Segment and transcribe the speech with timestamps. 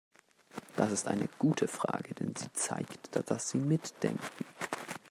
[0.77, 4.29] Das ist eine gute Frage, denn sie zeigt, dass Sie mitdenken.